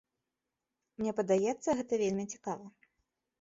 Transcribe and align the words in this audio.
Мне 1.01 1.11
падаецца 1.19 1.77
гэта 1.81 1.93
вельмі 2.05 2.25
цікава. 2.37 2.65